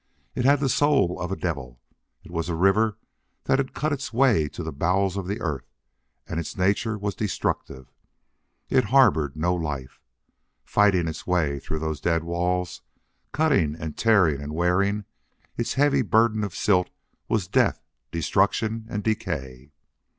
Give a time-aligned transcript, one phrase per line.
[0.33, 1.79] It had the soul of a devil.
[2.23, 2.97] It was a river
[3.43, 5.69] that had cut its way to the bowels of the earth,
[6.25, 7.85] and its nature was destructive.
[8.67, 9.99] It harbored no life.
[10.65, 12.81] Fighting its way through those dead walls,
[13.31, 15.05] cutting and tearing and wearing,
[15.55, 16.89] its heavy burden of silt
[17.27, 17.79] was death,
[18.09, 19.71] destruction, and decay.